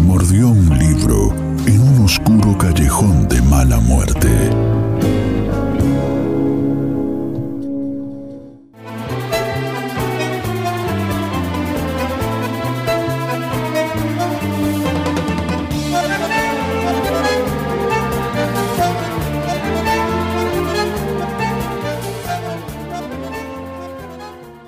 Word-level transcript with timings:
Mordió 0.00 0.48
un 0.48 0.78
libro 0.78 1.32
en 1.66 1.80
un 1.80 2.04
oscuro 2.04 2.56
callejón 2.56 3.28
de 3.28 3.42
mala 3.42 3.78
muerte. 3.78 4.28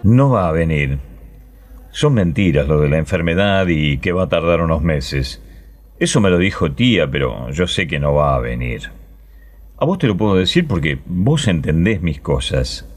No 0.03 0.31
va 0.31 0.49
a 0.49 0.53
venir. 0.53 1.10
Son 2.01 2.15
mentiras 2.15 2.67
lo 2.67 2.81
de 2.81 2.89
la 2.89 2.97
enfermedad 2.97 3.67
y 3.69 3.99
que 3.99 4.13
va 4.13 4.23
a 4.23 4.29
tardar 4.31 4.63
unos 4.63 4.81
meses. 4.81 5.43
Eso 5.99 6.23
me 6.23 6.31
lo 6.31 6.39
dijo 6.39 6.73
tía, 6.73 7.11
pero 7.11 7.51
yo 7.51 7.67
sé 7.67 7.87
que 7.87 8.01
no 8.01 8.15
va 8.15 8.35
a 8.35 8.41
venir. 8.41 8.89
A 9.77 9.85
vos 9.85 9.99
te 9.99 10.07
lo 10.07 10.17
puedo 10.17 10.35
decir 10.35 10.67
porque 10.67 10.99
vos 11.05 11.47
entendés 11.47 12.01
mis 12.01 12.19
cosas. 12.19 12.89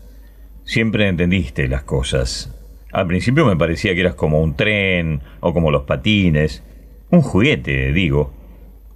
Siempre 0.63 1.09
entendiste 1.09 1.67
las 1.67 1.83
cosas. 1.83 2.57
Al 2.93 3.05
principio 3.05 3.45
me 3.45 3.57
parecía 3.57 3.93
que 3.93 3.99
eras 3.99 4.15
como 4.15 4.41
un 4.41 4.55
tren 4.55 5.19
o 5.41 5.53
como 5.53 5.69
los 5.69 5.83
patines. 5.83 6.63
Un 7.09 7.23
juguete, 7.23 7.91
digo. 7.91 8.31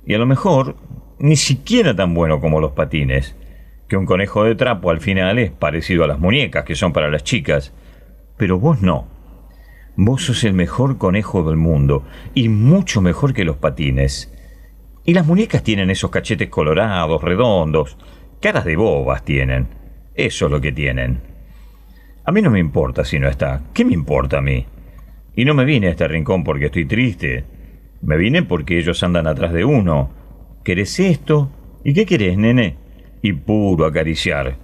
Y 0.05 0.13
a 0.13 0.19
lo 0.19 0.25
mejor 0.25 0.77
ni 1.19 1.35
siquiera 1.35 1.93
tan 1.93 2.13
bueno 2.13 2.39
como 2.39 2.61
los 2.61 2.71
patines. 2.71 3.35
Que 3.89 3.97
un 3.97 4.05
conejo 4.05 4.45
de 4.45 4.55
trapo 4.55 4.89
al 4.89 5.01
final 5.01 5.37
es 5.37 5.51
parecido 5.51 6.05
a 6.05 6.07
las 6.07 6.19
muñecas 6.19 6.63
que 6.63 6.75
son 6.75 6.93
para 6.93 7.09
las 7.09 7.25
chicas. 7.25 7.73
Pero 8.37 8.57
vos 8.57 8.81
no. 8.81 9.16
Vos 9.99 10.25
sos 10.25 10.43
el 10.43 10.53
mejor 10.53 10.99
conejo 10.99 11.43
del 11.43 11.57
mundo 11.57 12.03
y 12.35 12.49
mucho 12.49 13.01
mejor 13.01 13.33
que 13.33 13.43
los 13.43 13.57
patines. 13.57 14.31
Y 15.03 15.15
las 15.15 15.25
muñecas 15.25 15.63
tienen 15.63 15.89
esos 15.89 16.11
cachetes 16.11 16.49
colorados, 16.49 17.23
redondos, 17.23 17.97
caras 18.39 18.63
de 18.63 18.75
bobas 18.75 19.25
tienen. 19.25 19.67
Eso 20.13 20.45
es 20.45 20.51
lo 20.51 20.61
que 20.61 20.71
tienen. 20.71 21.19
A 22.25 22.31
mí 22.31 22.43
no 22.43 22.51
me 22.51 22.59
importa 22.59 23.03
si 23.03 23.17
no 23.17 23.27
está. 23.27 23.63
¿Qué 23.73 23.83
me 23.85 23.95
importa 23.95 24.37
a 24.37 24.41
mí? 24.41 24.67
Y 25.35 25.45
no 25.45 25.55
me 25.55 25.65
vine 25.65 25.87
a 25.87 25.91
este 25.91 26.07
rincón 26.07 26.43
porque 26.43 26.67
estoy 26.67 26.85
triste. 26.85 27.45
Me 28.03 28.17
vine 28.17 28.43
porque 28.43 28.77
ellos 28.77 29.01
andan 29.01 29.25
atrás 29.25 29.51
de 29.51 29.65
uno. 29.65 30.11
¿Querés 30.63 30.99
esto? 30.99 31.49
¿Y 31.83 31.95
qué 31.95 32.05
querés, 32.05 32.37
nene? 32.37 32.75
Y 33.23 33.33
puro 33.33 33.87
acariciar. 33.87 34.57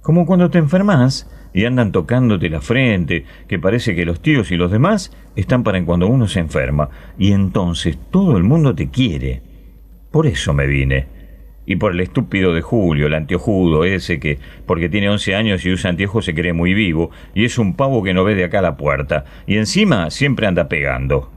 Como 0.00 0.24
cuando 0.24 0.48
te 0.48 0.56
enfermas 0.56 1.28
y 1.52 1.64
andan 1.64 1.92
tocándote 1.92 2.50
la 2.50 2.60
frente, 2.60 3.24
que 3.46 3.58
parece 3.58 3.94
que 3.94 4.04
los 4.04 4.20
tíos 4.20 4.50
y 4.50 4.56
los 4.56 4.70
demás 4.70 5.12
están 5.36 5.62
para 5.62 5.82
cuando 5.84 6.06
uno 6.06 6.28
se 6.28 6.40
enferma, 6.40 6.88
y 7.18 7.32
entonces 7.32 7.98
todo 8.10 8.36
el 8.36 8.44
mundo 8.44 8.74
te 8.74 8.88
quiere. 8.90 9.42
Por 10.10 10.26
eso 10.26 10.52
me 10.54 10.66
vine. 10.66 11.06
Y 11.66 11.76
por 11.76 11.92
el 11.92 12.00
estúpido 12.00 12.54
de 12.54 12.62
Julio, 12.62 13.06
el 13.06 13.14
anteojudo 13.14 13.84
ese 13.84 14.18
que, 14.18 14.38
porque 14.64 14.88
tiene 14.88 15.10
11 15.10 15.34
años 15.34 15.64
y 15.64 15.72
usa 15.72 15.90
anteojos, 15.90 16.24
se 16.24 16.34
cree 16.34 16.52
muy 16.52 16.72
vivo, 16.72 17.10
y 17.34 17.44
es 17.44 17.58
un 17.58 17.74
pavo 17.74 18.02
que 18.02 18.14
no 18.14 18.24
ve 18.24 18.34
de 18.34 18.44
acá 18.44 18.60
a 18.60 18.62
la 18.62 18.76
puerta, 18.76 19.24
y 19.46 19.56
encima 19.56 20.10
siempre 20.10 20.46
anda 20.46 20.68
pegando. 20.68 21.30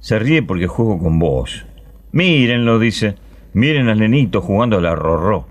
Se 0.00 0.18
ríe 0.18 0.42
porque 0.42 0.66
juego 0.66 0.98
con 0.98 1.18
vos. 1.18 1.66
Mírenlo, 2.12 2.78
dice. 2.78 3.16
Miren 3.52 3.88
al 3.88 3.98
nenito 3.98 4.40
jugando 4.40 4.78
a 4.78 4.80
la 4.80 4.94
rorró. 4.94 5.46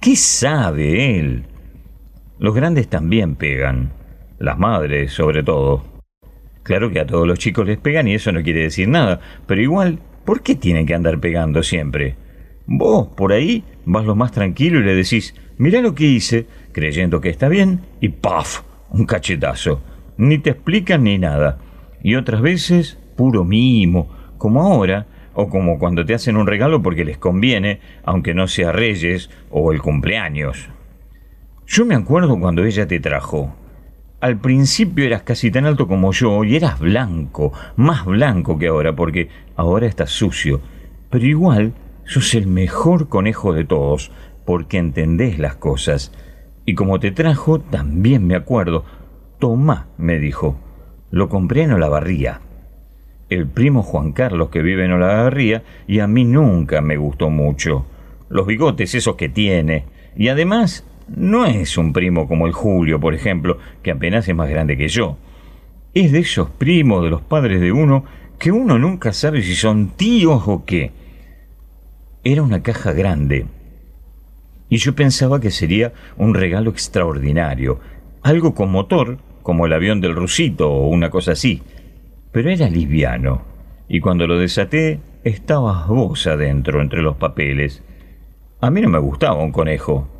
¿Qué 0.00 0.16
sabe 0.16 1.18
él? 1.18 1.44
Los 2.40 2.54
grandes 2.54 2.88
también 2.88 3.34
pegan, 3.34 3.90
las 4.38 4.58
madres 4.58 5.12
sobre 5.12 5.42
todo. 5.42 5.84
Claro 6.62 6.90
que 6.90 7.00
a 7.00 7.06
todos 7.06 7.28
los 7.28 7.38
chicos 7.38 7.66
les 7.66 7.76
pegan 7.76 8.08
y 8.08 8.14
eso 8.14 8.32
no 8.32 8.42
quiere 8.42 8.62
decir 8.62 8.88
nada, 8.88 9.20
pero 9.46 9.60
igual, 9.60 9.98
¿por 10.24 10.40
qué 10.40 10.54
tienen 10.54 10.86
que 10.86 10.94
andar 10.94 11.20
pegando 11.20 11.62
siempre? 11.62 12.14
Vos, 12.64 13.08
por 13.08 13.34
ahí, 13.34 13.62
vas 13.84 14.06
lo 14.06 14.16
más 14.16 14.32
tranquilo 14.32 14.80
y 14.80 14.84
le 14.84 14.94
decís, 14.94 15.34
mirá 15.58 15.82
lo 15.82 15.94
que 15.94 16.06
hice, 16.06 16.46
creyendo 16.72 17.20
que 17.20 17.28
está 17.28 17.50
bien, 17.50 17.80
y 18.00 18.08
¡paf! 18.08 18.62
un 18.88 19.04
cachetazo. 19.04 19.82
Ni 20.16 20.38
te 20.38 20.48
explican 20.48 21.04
ni 21.04 21.18
nada. 21.18 21.58
Y 22.02 22.14
otras 22.14 22.40
veces, 22.40 22.98
puro 23.16 23.44
mimo, 23.44 24.08
como 24.38 24.62
ahora, 24.62 25.06
o 25.34 25.50
como 25.50 25.78
cuando 25.78 26.06
te 26.06 26.14
hacen 26.14 26.38
un 26.38 26.46
regalo 26.46 26.80
porque 26.80 27.04
les 27.04 27.18
conviene, 27.18 27.80
aunque 28.02 28.32
no 28.32 28.48
sea 28.48 28.72
Reyes 28.72 29.28
o 29.50 29.72
el 29.72 29.82
cumpleaños. 29.82 30.70
Yo 31.72 31.84
me 31.84 31.94
acuerdo 31.94 32.36
cuando 32.40 32.64
ella 32.64 32.88
te 32.88 32.98
trajo. 32.98 33.54
Al 34.20 34.40
principio 34.40 35.04
eras 35.04 35.22
casi 35.22 35.52
tan 35.52 35.66
alto 35.66 35.86
como 35.86 36.10
yo 36.10 36.42
y 36.42 36.56
eras 36.56 36.80
blanco, 36.80 37.52
más 37.76 38.04
blanco 38.04 38.58
que 38.58 38.66
ahora, 38.66 38.96
porque 38.96 39.28
ahora 39.54 39.86
estás 39.86 40.10
sucio. 40.10 40.60
Pero 41.10 41.26
igual 41.26 41.74
sos 42.06 42.34
el 42.34 42.48
mejor 42.48 43.08
conejo 43.08 43.52
de 43.52 43.64
todos, 43.64 44.10
porque 44.44 44.78
entendés 44.78 45.38
las 45.38 45.54
cosas. 45.54 46.12
Y 46.64 46.74
como 46.74 46.98
te 46.98 47.12
trajo, 47.12 47.60
también 47.60 48.26
me 48.26 48.34
acuerdo. 48.34 48.84
Tomá, 49.38 49.86
me 49.96 50.18
dijo. 50.18 50.58
Lo 51.12 51.28
compré 51.28 51.62
en 51.62 51.74
Olavarría. 51.74 52.40
El 53.28 53.46
primo 53.46 53.84
Juan 53.84 54.10
Carlos 54.10 54.48
que 54.48 54.62
vive 54.62 54.86
en 54.86 54.92
Olavarría 54.94 55.62
y 55.86 56.00
a 56.00 56.08
mí 56.08 56.24
nunca 56.24 56.80
me 56.80 56.96
gustó 56.96 57.30
mucho. 57.30 57.86
Los 58.28 58.48
bigotes 58.48 58.92
esos 58.96 59.14
que 59.14 59.28
tiene. 59.28 59.84
Y 60.16 60.26
además 60.30 60.84
no 61.16 61.44
es 61.44 61.76
un 61.76 61.92
primo 61.92 62.28
como 62.28 62.46
el 62.46 62.52
Julio, 62.52 63.00
por 63.00 63.14
ejemplo, 63.14 63.58
que 63.82 63.90
apenas 63.90 64.28
es 64.28 64.34
más 64.34 64.48
grande 64.48 64.76
que 64.76 64.88
yo. 64.88 65.16
Es 65.92 66.12
de 66.12 66.20
esos 66.20 66.50
primos 66.50 67.02
de 67.02 67.10
los 67.10 67.20
padres 67.20 67.60
de 67.60 67.72
uno 67.72 68.04
que 68.38 68.52
uno 68.52 68.78
nunca 68.78 69.12
sabe 69.12 69.42
si 69.42 69.54
son 69.54 69.88
tíos 69.96 70.44
o 70.46 70.64
qué. 70.64 70.92
Era 72.22 72.42
una 72.42 72.62
caja 72.62 72.92
grande. 72.92 73.46
Y 74.68 74.76
yo 74.76 74.94
pensaba 74.94 75.40
que 75.40 75.50
sería 75.50 75.92
un 76.16 76.34
regalo 76.34 76.70
extraordinario, 76.70 77.80
algo 78.22 78.54
con 78.54 78.70
motor, 78.70 79.18
como 79.42 79.66
el 79.66 79.72
avión 79.72 80.00
del 80.00 80.14
rusito 80.14 80.70
o 80.70 80.86
una 80.86 81.10
cosa 81.10 81.32
así. 81.32 81.62
Pero 82.30 82.50
era 82.50 82.68
liviano. 82.68 83.42
Y 83.88 83.98
cuando 83.98 84.28
lo 84.28 84.38
desaté, 84.38 85.00
estabas 85.24 85.88
vos 85.88 86.26
adentro 86.28 86.80
entre 86.80 87.02
los 87.02 87.16
papeles. 87.16 87.82
A 88.60 88.70
mí 88.70 88.80
no 88.80 88.88
me 88.88 89.00
gustaba 89.00 89.42
un 89.42 89.50
conejo, 89.50 90.19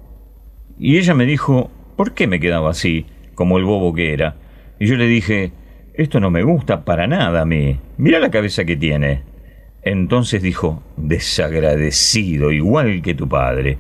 y 0.81 0.97
ella 0.97 1.15
me 1.15 1.27
dijo, 1.27 1.71
¿por 1.95 2.15
qué 2.15 2.27
me 2.27 2.41
quedaba 2.41 2.71
así, 2.71 3.05
como 3.35 3.59
el 3.59 3.65
bobo 3.65 3.93
que 3.93 4.15
era? 4.15 4.37
Y 4.79 4.87
yo 4.87 4.97
le 4.97 5.07
dije, 5.07 5.53
esto 5.93 6.21
no 6.21 6.31
me 6.31 6.43
gusta 6.43 6.87
para 6.87 7.07
nada 7.07 7.43
a 7.43 7.45
mí. 7.45 7.79
Mira 7.99 8.19
la 8.19 8.31
cabeza 8.31 8.65
que 8.65 8.79
tiene. 8.79 9.23
Entonces 9.83 10.43
dijo, 10.43 10.83
desagradecido, 10.97 12.51
igual 12.51 13.03
que 13.03 13.15
tu 13.15 13.29
padre. 13.29 13.77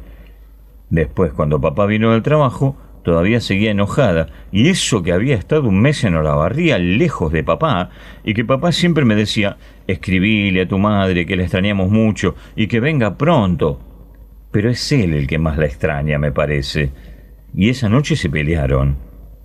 Después, 0.91 1.33
cuando 1.33 1.59
papá 1.59 1.87
vino 1.87 2.13
del 2.13 2.23
trabajo, 2.23 2.77
todavía 3.03 3.41
seguía 3.41 3.71
enojada, 3.71 4.27
y 4.53 4.69
eso 4.69 5.03
que 5.03 5.13
había 5.13 5.37
estado 5.37 5.71
un 5.71 5.81
mes 5.81 6.05
en 6.05 6.17
Olavarría 6.17 6.79
lejos 6.79 7.33
de 7.33 7.43
papá, 7.43 7.89
y 8.25 8.35
que 8.35 8.45
papá 8.45 8.73
siempre 8.73 9.07
me 9.07 9.15
decía, 9.15 9.57
escribile 9.87 10.63
a 10.63 10.69
tu 10.69 10.77
madre 10.77 11.25
que 11.25 11.37
la 11.37 11.45
extrañamos 11.45 11.91
mucho, 11.91 12.35
y 12.57 12.67
que 12.67 12.81
venga 12.81 13.17
pronto 13.17 13.81
pero 14.51 14.71
es 14.71 14.93
él 14.93 15.15
el 15.15 15.27
que 15.27 15.39
más 15.39 15.59
la 15.59 15.67
extraña, 15.67 16.19
me 16.19 16.33
parece. 16.33 16.91
Y 17.55 17.69
esa 17.69 17.89
noche 17.89 18.17
se 18.17 18.29
pelearon. 18.29 18.97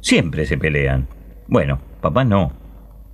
Siempre 0.02 0.46
se 0.46 0.57
pelean. 0.57 1.07
Bueno, 1.48 1.80
papá 2.02 2.24
no. 2.24 2.52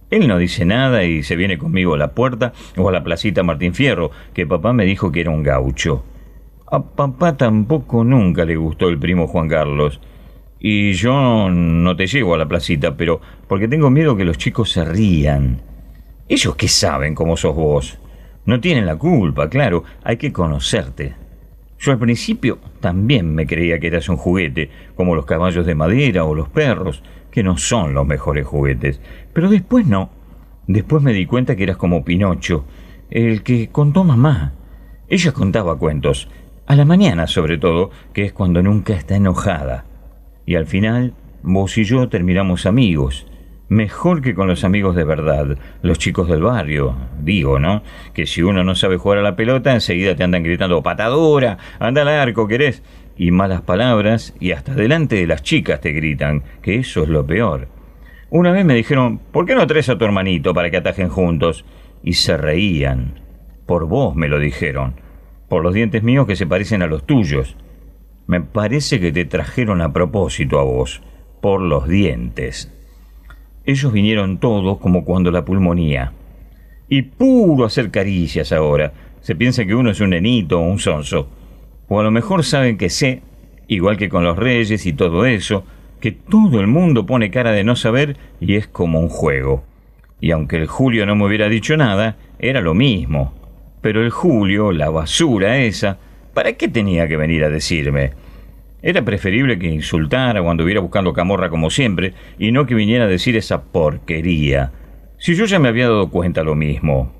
Él 0.10 0.28
no 0.28 0.38
dice 0.38 0.66
nada 0.66 1.06
y 1.06 1.24
se 1.24 1.38
viene 1.38 1.58
conmigo 1.58 1.94
a 1.94 1.98
la 1.98 2.12
puerta 2.12 2.52
o 2.76 2.90
a 2.90 2.92
la 2.92 3.04
placita 3.04 3.44
Martín 3.44 3.74
Fierro, 3.74 4.12
que 4.34 4.46
papá 4.46 4.74
me 4.74 4.86
dijo 4.86 5.12
que 5.12 5.22
era 5.22 5.32
un 5.32 5.44
gaucho. 5.44 6.04
A 6.70 6.82
papá 6.82 7.38
tampoco 7.38 8.04
nunca 8.04 8.46
le 8.46 8.56
gustó 8.56 8.90
el 8.90 9.00
primo 9.00 9.28
Juan 9.28 9.48
Carlos. 9.48 10.02
Y 10.60 10.94
yo 10.94 11.50
no 11.50 11.96
te 11.96 12.08
llevo 12.08 12.36
a 12.36 12.38
la 12.38 12.48
placita, 12.48 12.96
pero 12.96 13.20
porque 13.48 13.68
tengo 13.68 13.90
miedo 13.90 14.16
que 14.16 14.26
los 14.26 14.38
chicos 14.38 14.72
se 14.72 14.86
rían. 14.86 15.62
Ellos 16.28 16.56
qué 16.56 16.68
saben 16.68 17.16
cómo 17.16 17.36
sos 17.36 17.56
vos. 17.56 17.98
No 18.46 18.60
tienen 18.60 18.86
la 18.86 18.96
culpa, 18.96 19.50
claro, 19.50 19.84
hay 20.04 20.18
que 20.18 20.32
conocerte. 20.32 21.16
Yo 21.82 21.92
al 21.92 21.98
principio 21.98 22.60
también 22.80 23.34
me 23.34 23.48
creía 23.48 23.80
que 23.80 23.88
eras 23.88 24.08
un 24.08 24.16
juguete, 24.16 24.70
como 24.96 25.16
los 25.16 25.26
caballos 25.26 25.66
de 25.66 25.74
madera 25.74 26.26
o 26.26 26.36
los 26.36 26.48
perros, 26.48 27.02
que 27.32 27.42
no 27.42 27.58
son 27.58 27.96
los 27.96 28.06
mejores 28.06 28.46
juguetes. 28.46 29.02
Pero 29.34 29.50
después 29.50 29.88
no. 29.88 30.12
Después 30.68 31.02
me 31.02 31.12
di 31.12 31.26
cuenta 31.26 31.56
que 31.56 31.64
eras 31.64 31.78
como 31.78 32.06
Pinocho, 32.06 32.66
el 33.10 33.42
que 33.42 33.70
contó 33.70 34.04
mamá. 34.04 34.54
Ella 35.10 35.32
contaba 35.32 35.80
cuentos, 35.80 36.30
a 36.68 36.76
la 36.76 36.86
mañana 36.86 37.26
sobre 37.26 37.58
todo, 37.58 37.90
que 38.14 38.26
es 38.26 38.32
cuando 38.32 38.62
nunca 38.62 38.94
está 38.94 39.16
enojada. 39.16 39.86
Y 40.46 40.56
al 40.56 40.68
final, 40.68 41.16
vos 41.42 41.80
y 41.80 41.84
yo 41.84 42.10
terminamos 42.10 42.68
amigos. 42.68 43.26
Mejor 43.72 44.22
que 44.22 44.36
con 44.36 44.50
los 44.50 44.66
amigos 44.66 44.98
de 44.98 45.06
verdad, 45.06 45.58
los 45.82 45.98
chicos 45.98 46.28
del 46.28 46.42
barrio, 46.42 46.94
digo, 47.22 47.58
¿no? 47.58 47.84
Que 48.14 48.26
si 48.26 48.42
uno 48.42 48.66
no 48.66 48.76
sabe 48.76 48.98
jugar 48.98 49.20
a 49.20 49.22
la 49.22 49.38
pelota, 49.38 49.72
enseguida 49.72 50.14
te 50.14 50.26
andan 50.26 50.44
gritando 50.44 50.84
patadora, 50.84 51.58
anda 51.80 52.02
al 52.02 52.10
arco, 52.10 52.50
querés. 52.50 52.84
Y 53.16 53.32
malas 53.32 53.62
palabras, 53.62 54.36
y 54.42 54.52
hasta 54.52 54.74
delante 54.76 55.16
de 55.16 55.26
las 55.26 55.42
chicas 55.42 55.80
te 55.80 55.94
gritan, 55.94 56.44
que 56.62 56.80
eso 56.80 57.04
es 57.04 57.08
lo 57.08 57.26
peor. 57.26 57.70
Una 58.30 58.52
vez 58.52 58.66
me 58.66 58.76
dijeron, 58.76 59.20
¿por 59.32 59.46
qué 59.46 59.56
no 59.56 59.66
traes 59.68 59.88
a 59.88 59.98
tu 59.98 60.04
hermanito 60.04 60.54
para 60.54 60.70
que 60.70 60.76
atajen 60.76 61.08
juntos? 61.08 61.64
Y 62.04 62.16
se 62.16 62.36
reían. 62.36 63.22
Por 63.68 63.86
vos 63.86 64.18
me 64.18 64.28
lo 64.28 64.40
dijeron. 64.40 64.96
Por 65.48 65.64
los 65.64 65.74
dientes 65.74 66.04
míos 66.04 66.28
que 66.28 66.36
se 66.36 66.46
parecen 66.46 66.82
a 66.82 66.88
los 66.88 67.06
tuyos. 67.06 67.56
Me 68.28 68.42
parece 68.42 69.00
que 69.00 69.14
te 69.14 69.24
trajeron 69.24 69.80
a 69.80 69.94
propósito 69.94 70.60
a 70.60 70.64
vos. 70.64 71.02
Por 71.40 71.62
los 71.62 71.88
dientes. 71.88 72.70
Ellos 73.66 73.94
vinieron 73.94 74.40
todos 74.40 74.80
como 74.80 75.06
cuando 75.06 75.32
la 75.32 75.46
pulmonía. 75.46 76.14
Y 76.90 77.04
puro 77.04 77.66
hacer 77.66 77.92
caricias 77.92 78.52
ahora. 78.52 78.92
Se 79.22 79.36
piensa 79.36 79.66
que 79.66 79.76
uno 79.76 79.92
es 79.92 80.02
un 80.02 80.10
nenito 80.10 80.60
o 80.60 80.64
un 80.64 80.80
sonso. 80.80 81.30
O 81.88 82.00
a 82.00 82.04
lo 82.04 82.12
mejor 82.12 82.44
saben 82.44 82.78
que 82.78 82.90
sé, 82.90 83.22
igual 83.68 83.98
que 83.98 84.10
con 84.10 84.24
los 84.24 84.38
reyes 84.38 84.86
y 84.86 84.94
todo 84.94 85.26
eso, 85.26 85.64
que 86.00 86.12
todo 86.12 86.60
el 86.60 86.68
mundo 86.68 87.06
pone 87.06 87.30
cara 87.30 87.52
de 87.52 87.64
no 87.64 87.76
saber 87.76 88.18
y 88.40 88.56
es 88.56 88.68
como 88.68 89.00
un 89.00 89.10
juego. 89.10 89.64
Y 90.20 90.32
aunque 90.32 90.58
el 90.58 90.68
Julio 90.68 91.06
no 91.06 91.16
me 91.16 91.26
hubiera 91.26 91.48
dicho 91.48 91.78
nada, 91.78 92.18
era 92.40 92.62
lo 92.62 92.74
mismo. 92.74 93.34
Pero 93.82 94.04
el 94.04 94.10
Julio, 94.10 94.72
la 94.72 94.90
basura 94.90 95.60
esa, 95.60 95.98
¿para 96.34 96.54
qué 96.54 96.68
tenía 96.68 97.08
que 97.08 97.18
venir 97.18 97.44
a 97.44 97.50
decirme? 97.50 98.12
Era 98.82 99.04
preferible 99.04 99.60
que 99.60 99.68
insultara 99.68 100.42
o 100.42 100.50
anduviera 100.50 100.80
buscando 100.80 101.14
camorra 101.14 101.50
como 101.50 101.70
siempre, 101.70 102.14
y 102.40 102.52
no 102.52 102.66
que 102.66 102.76
viniera 102.76 103.06
a 103.06 103.08
decir 103.08 103.38
esa 103.38 103.64
porquería. 103.64 104.72
Si 105.18 105.36
yo 105.36 105.46
ya 105.46 105.60
me 105.60 105.70
había 105.70 105.86
dado 105.86 106.10
cuenta 106.10 106.44
lo 106.44 106.56
mismo. 106.56 107.14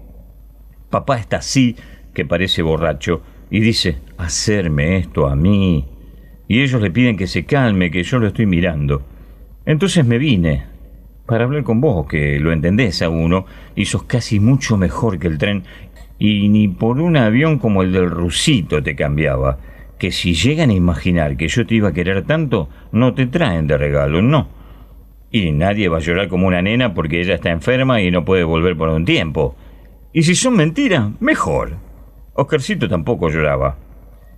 Papá 0.90 1.18
está 1.20 1.38
así, 1.38 1.76
que 2.14 2.26
parece 2.26 2.62
borracho, 2.62 3.22
y 3.50 3.60
dice, 3.60 3.98
hacerme 4.18 4.98
esto 4.98 5.28
a 5.28 5.36
mí 5.36 5.86
y 6.52 6.62
ellos 6.62 6.82
le 6.82 6.92
piden 6.92 7.16
que 7.16 7.28
se 7.28 7.46
calme, 7.46 7.92
que 7.92 8.04
yo 8.04 8.20
lo 8.20 8.28
estoy 8.28 8.46
mirando. 8.46 9.04
Entonces 9.66 10.06
me 10.06 10.18
vine 10.18 10.66
para 11.26 11.46
hablar 11.46 11.64
con 11.64 11.80
vos, 11.80 12.06
que 12.08 12.42
lo 12.42 12.52
entendés 12.52 13.02
a 13.02 13.08
uno, 13.08 13.46
y 13.74 13.86
sos 13.86 14.04
casi 14.04 14.42
mucho 14.42 14.76
mejor 14.76 15.18
que 15.18 15.28
el 15.28 15.38
tren, 15.38 15.64
y 16.20 16.50
ni 16.50 16.68
por 16.68 17.00
un 17.00 17.16
avión 17.16 17.58
como 17.58 17.84
el 17.84 17.94
del 17.94 18.12
rusito 18.12 18.84
te 18.84 18.98
cambiaba, 18.98 19.60
que 20.02 20.12
si 20.12 20.34
llegan 20.34 20.72
a 20.72 20.74
imaginar 20.74 21.38
que 21.38 21.48
yo 21.48 21.68
te 21.68 21.76
iba 21.76 21.90
a 21.90 21.94
querer 21.94 22.24
tanto, 22.24 22.70
no 22.92 23.14
te 23.14 23.28
traen 23.28 23.68
de 23.68 23.78
regalo, 23.78 24.24
no. 24.24 24.48
Y 25.30 25.52
nadie 25.52 25.90
va 25.90 25.98
a 25.98 26.02
llorar 26.02 26.28
como 26.28 26.48
una 26.48 26.60
nena 26.60 26.96
porque 26.96 27.22
ella 27.22 27.36
está 27.36 27.52
enferma 27.52 28.02
y 28.02 28.10
no 28.10 28.26
puede 28.26 28.44
volver 28.44 28.76
por 28.76 28.90
un 28.90 29.06
tiempo. 29.06 29.56
Y 30.12 30.24
si 30.24 30.34
son 30.34 30.56
mentiras, 30.56 31.12
mejor. 31.20 31.76
Oscarcito 32.34 32.90
tampoco 32.90 33.30
lloraba. 33.30 33.78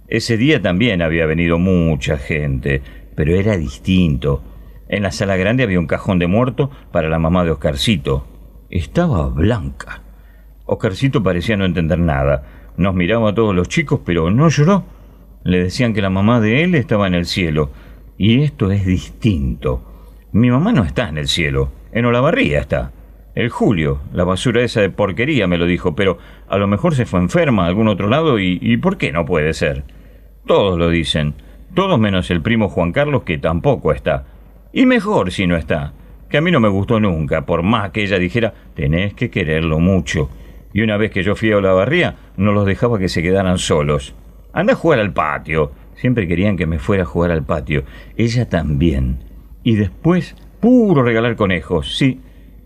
Ese 0.09 0.35
día 0.35 0.61
también 0.61 1.01
había 1.01 1.25
venido 1.25 1.57
mucha 1.57 2.17
gente, 2.17 2.81
pero 3.15 3.33
era 3.33 3.55
distinto. 3.55 4.43
En 4.89 5.03
la 5.03 5.11
sala 5.13 5.37
grande 5.37 5.63
había 5.63 5.79
un 5.79 5.87
cajón 5.87 6.19
de 6.19 6.27
muerto 6.27 6.71
para 6.91 7.07
la 7.07 7.19
mamá 7.19 7.45
de 7.45 7.51
Oscarcito. 7.51 8.27
Estaba 8.69 9.29
blanca. 9.29 10.01
Oscarcito 10.65 11.23
parecía 11.23 11.55
no 11.55 11.63
entender 11.63 11.99
nada. 11.99 12.43
Nos 12.75 12.93
miraba 12.95 13.29
a 13.29 13.33
todos 13.33 13.55
los 13.55 13.69
chicos, 13.69 14.01
pero 14.03 14.29
no 14.29 14.49
lloró. 14.49 14.83
Le 15.43 15.63
decían 15.63 15.93
que 15.93 16.01
la 16.01 16.09
mamá 16.09 16.39
de 16.39 16.63
él 16.63 16.75
estaba 16.75 17.07
en 17.07 17.15
el 17.15 17.25
cielo. 17.25 17.71
Y 18.17 18.43
esto 18.43 18.71
es 18.71 18.85
distinto. 18.85 19.83
Mi 20.31 20.49
mamá 20.49 20.71
no 20.71 20.83
está 20.83 21.09
en 21.09 21.17
el 21.17 21.27
cielo. 21.27 21.71
En 21.91 22.05
Olavarría 22.05 22.59
está. 22.59 22.91
El 23.35 23.49
Julio, 23.49 24.01
la 24.13 24.23
basura 24.23 24.61
esa 24.61 24.81
de 24.81 24.89
porquería, 24.89 25.47
me 25.47 25.57
lo 25.57 25.65
dijo, 25.65 25.95
pero 25.95 26.19
a 26.47 26.57
lo 26.57 26.67
mejor 26.67 26.93
se 26.93 27.05
fue 27.05 27.19
enferma 27.19 27.63
a 27.63 27.67
algún 27.67 27.87
otro 27.87 28.07
lado 28.07 28.39
y, 28.39 28.77
¿por 28.77 28.97
qué 28.97 29.11
no 29.11 29.25
puede 29.25 29.53
ser? 29.53 29.83
Todos 30.45 30.77
lo 30.77 30.89
dicen, 30.89 31.33
todos 31.73 31.99
menos 31.99 32.29
el 32.29 32.41
primo 32.41 32.69
Juan 32.69 32.91
Carlos 32.91 33.23
que 33.23 33.39
tampoco 33.39 33.91
está. 33.91 34.25
Y 34.71 34.85
mejor 34.85 35.31
si 35.31 35.47
no 35.47 35.57
está, 35.57 35.93
que 36.29 36.37
a 36.37 36.41
mí 36.41 36.51
no 36.51 36.59
me 36.59 36.67
gustó 36.67 36.99
nunca, 36.99 37.45
por 37.47 37.63
más 37.63 37.89
que 37.89 38.03
ella 38.03 38.19
dijera, 38.19 38.53
tenés 38.75 39.15
que 39.15 39.31
quererlo 39.31 39.79
mucho. 39.79 40.29
Y 40.71 40.81
una 40.81 40.97
vez 40.97 41.09
que 41.09 41.23
yo 41.23 41.35
fui 41.35 41.51
a 41.51 41.57
Olavarría, 41.57 42.15
no 42.37 42.51
los 42.51 42.67
dejaba 42.67 42.99
que 42.99 43.09
se 43.09 43.23
quedaran 43.23 43.57
solos. 43.57 44.13
Anda 44.53 44.73
a 44.73 44.77
jugar 44.77 44.99
al 44.99 45.13
patio. 45.13 45.71
Siempre 45.95 46.27
querían 46.27 46.55
que 46.55 46.65
me 46.65 46.79
fuera 46.79 47.03
a 47.03 47.07
jugar 47.07 47.31
al 47.31 47.43
patio. 47.43 47.83
Ella 48.15 48.47
también. 48.47 49.19
Y 49.63 49.75
después, 49.75 50.35
puro 50.59 51.03
regalar 51.03 51.35
conejos, 51.35 51.97
sí 51.97 52.21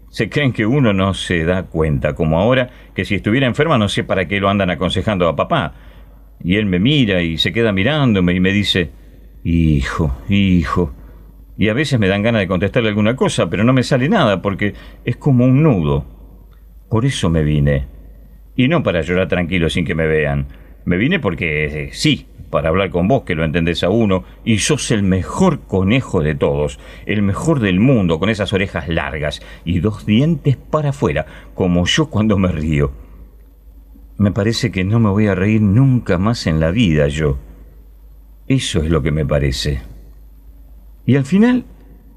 se 0.10 0.30
creen 0.30 0.54
que 0.54 0.66
uno 0.66 0.94
no 0.94 1.14
se 1.14 1.44
da 1.44 1.64
cuenta, 1.64 2.16
como 2.16 2.40
ahora 2.40 2.70
que 2.96 3.06
si 3.06 3.16
estuviera 3.16 3.46
enferma 3.46 3.78
no 3.78 3.90
sé 3.90 4.04
para 4.04 4.28
qué 4.28 4.40
lo 4.40 4.50
andan 4.50 4.70
aconsejando 4.70 5.28
a 5.28 5.36
papá. 5.36 5.74
Y 6.44 6.56
él 6.56 6.66
me 6.66 6.80
mira 6.80 7.22
y 7.22 7.38
se 7.38 7.52
queda 7.52 7.72
mirándome 7.72 8.34
y 8.34 8.40
me 8.40 8.52
dice, 8.52 8.92
hijo, 9.44 10.18
hijo. 10.30 10.94
Y 11.58 11.70
a 11.70 11.74
veces 11.74 12.00
me 12.00 12.08
dan 12.08 12.22
ganas 12.22 12.42
de 12.42 12.48
contestarle 12.48 12.90
alguna 12.90 13.16
cosa, 13.16 13.50
pero 13.50 13.64
no 13.64 13.74
me 13.74 13.84
sale 13.84 14.08
nada 14.08 14.42
porque 14.42 14.74
es 15.04 15.18
como 15.18 15.46
un 15.46 15.64
nudo. 15.64 16.06
Por 16.90 17.06
eso 17.06 17.30
me 17.30 17.44
vine. 17.44 17.86
Y 18.56 18.68
no 18.68 18.84
para 18.84 19.02
llorar 19.02 19.28
tranquilo 19.28 19.70
sin 19.70 19.86
que 19.86 19.96
me 19.96 20.08
vean. 20.08 20.48
Me 20.88 20.96
vine 20.96 21.20
porque 21.20 21.66
eh, 21.66 21.90
sí, 21.92 22.28
para 22.50 22.70
hablar 22.70 22.92
con 22.92 23.10
vos, 23.10 23.24
que 23.24 23.36
lo 23.36 23.44
entendés 23.44 23.84
a 23.84 23.90
uno, 23.90 24.24
y 24.46 24.60
sos 24.60 24.90
el 24.92 25.04
mejor 25.04 25.60
conejo 25.68 26.22
de 26.22 26.34
todos, 26.34 26.80
el 27.06 27.24
mejor 27.24 27.60
del 27.60 27.82
mundo, 27.82 28.20
con 28.20 28.30
esas 28.30 28.54
orejas 28.54 28.88
largas 28.88 29.42
y 29.66 29.82
dos 29.82 30.06
dientes 30.06 30.56
para 30.56 30.92
afuera, 30.92 31.26
como 31.56 31.86
yo 31.86 32.10
cuando 32.10 32.38
me 32.38 32.48
río. 32.48 32.94
Me 34.18 34.32
parece 34.32 34.72
que 34.72 34.86
no 34.86 35.02
me 35.02 35.10
voy 35.10 35.28
a 35.28 35.36
reír 35.36 35.62
nunca 35.62 36.18
más 36.18 36.48
en 36.48 36.62
la 36.62 36.72
vida 36.72 37.10
yo. 37.10 37.38
Eso 38.48 38.82
es 38.82 38.90
lo 38.90 39.04
que 39.04 39.12
me 39.12 39.26
parece. 39.26 39.82
Y 41.06 41.18
al 41.18 41.26
final, 41.26 41.66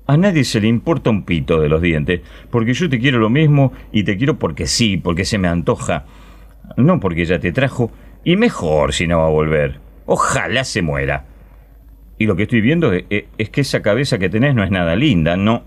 a 0.07 0.17
nadie 0.17 0.45
se 0.45 0.61
le 0.61 0.69
importa 0.69 1.11
un 1.11 1.25
pito 1.25 1.61
de 1.61 1.69
los 1.69 1.83
dientes, 1.83 2.21
porque 2.51 2.75
yo 2.75 2.89
te 2.89 3.01
quiero 3.01 3.19
lo 3.19 3.31
mismo 3.31 3.73
y 3.91 4.05
te 4.05 4.17
quiero 4.17 4.39
porque 4.39 4.69
sí, 4.69 4.97
porque 4.97 5.25
se 5.25 5.39
me 5.39 5.49
antoja, 5.49 6.05
no 6.77 7.01
porque 7.01 7.25
ya 7.25 7.41
te 7.41 7.51
trajo, 7.51 7.91
y 8.25 8.37
mejor 8.37 8.93
si 8.93 9.07
no 9.07 9.19
va 9.19 9.27
a 9.27 9.31
volver. 9.31 9.81
Ojalá 10.07 10.65
se 10.65 10.83
muera. 10.83 11.27
Y 12.19 12.27
lo 12.27 12.37
que 12.37 12.43
estoy 12.43 12.61
viendo 12.61 12.93
es, 12.93 13.51
que 13.51 13.61
esa 13.63 13.81
cabeza 13.81 14.19
que 14.19 14.29
tenés 14.29 14.55
no 14.55 14.63
es 14.63 14.71
nada 14.71 14.95
linda, 14.95 15.37
¿no? 15.37 15.65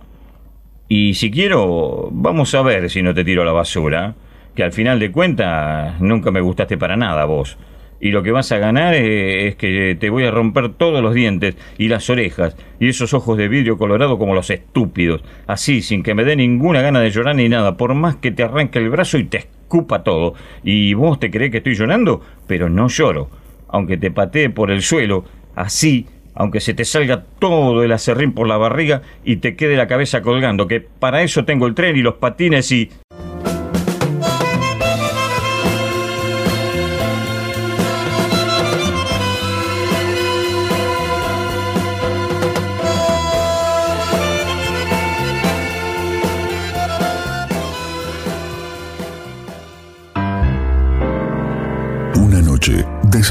Y 0.88 1.16
si 1.16 1.32
quiero, 1.32 2.10
vamos 2.12 2.54
a 2.54 2.62
ver 2.62 2.90
si 2.90 3.02
no 3.02 3.14
te 3.14 3.24
tiro 3.24 3.42
a 3.42 3.46
la 3.46 3.54
basura. 3.54 4.16
Que 4.54 4.64
al 4.64 4.72
final 4.72 5.00
de 5.00 5.12
cuentas 5.12 6.00
nunca 6.00 6.30
me 6.30 6.42
gustaste 6.42 6.78
para 6.78 6.96
nada 6.96 7.26
vos. 7.26 7.58
Y 8.00 8.12
lo 8.12 8.22
que 8.22 8.32
vas 8.32 8.52
a 8.52 8.58
ganar 8.58 8.94
es, 8.94 9.56
que 9.56 9.98
te 10.00 10.10
voy 10.10 10.26
a 10.26 10.32
romper 10.32 10.74
todos 10.74 11.02
los 11.02 11.14
dientes 11.14 11.56
y 11.78 11.88
las 11.88 12.10
orejas 12.10 12.56
y 12.80 12.90
esos 12.90 13.14
ojos 13.14 13.38
de 13.38 13.48
vidrio 13.48 13.78
colorado 13.78 14.20
como 14.20 14.36
los 14.36 14.50
estúpidos. 14.50 15.24
Así, 15.48 15.82
sin 15.82 16.04
que 16.04 16.14
me 16.14 16.26
dé 16.26 16.36
ninguna 16.36 16.82
gana 16.82 17.00
de 17.00 17.12
llorar 17.12 17.36
ni 17.36 17.48
nada, 17.48 17.78
por 17.78 17.94
más 17.96 18.18
que 18.18 18.32
te 18.32 18.44
arranque 18.44 18.78
el 18.78 18.90
brazo 18.90 19.18
y 19.18 19.24
te 19.24 19.38
escupa 19.74 20.04
todo. 20.04 20.36
Y 20.64 20.94
vos 20.94 21.20
te 21.20 21.32
crees 21.32 21.52
que 21.52 21.58
estoy 21.58 21.74
llorando, 21.76 22.22
pero 22.48 22.70
no 22.70 22.88
lloro 22.88 23.30
aunque 23.74 23.98
te 23.98 24.12
patee 24.12 24.52
por 24.52 24.70
el 24.70 24.84
suelo, 24.84 25.26
así, 25.56 26.06
aunque 26.36 26.60
se 26.60 26.76
te 26.76 26.86
salga 26.86 27.24
todo 27.40 27.84
el 27.84 27.92
acerrín 27.92 28.32
por 28.34 28.48
la 28.48 28.56
barriga 28.56 29.02
y 29.26 29.38
te 29.38 29.56
quede 29.56 29.76
la 29.76 29.88
cabeza 29.88 30.22
colgando, 30.22 30.68
que 30.68 30.80
para 30.80 31.24
eso 31.24 31.44
tengo 31.44 31.66
el 31.66 31.74
tren 31.74 31.98
y 31.98 32.04
los 32.04 32.16
patines 32.16 32.72
y... 32.72 32.92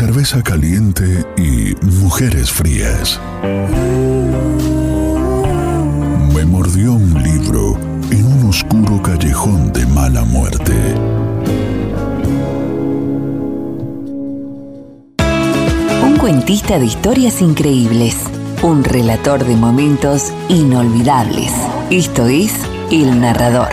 cerveza 0.06 0.42
caliente 0.42 1.25
y 1.37 1.76
mujeres 2.02 2.50
frías. 2.50 3.21
Me 6.35 6.44
mordió 6.44 6.94
un 6.94 7.23
libro 7.23 7.78
en 8.11 8.25
un 8.25 8.49
oscuro 8.49 9.00
callejón 9.00 9.73
de 9.73 9.87
mala 9.87 10.25
muerte. 10.25 10.75
Un 16.04 16.16
cuentista 16.18 16.80
de 16.80 16.87
historias 16.87 17.40
increíbles. 17.40 18.16
Un 18.61 18.82
relator 18.82 19.44
de 19.44 19.54
momentos 19.54 20.32
inolvidables. 20.49 21.52
Esto 21.90 22.26
es 22.26 22.52
El 22.90 23.21
Narrador. 23.21 23.71